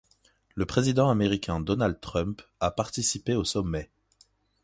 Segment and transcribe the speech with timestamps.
[0.55, 3.91] Le Président américain Donald Trump a participé au sommet.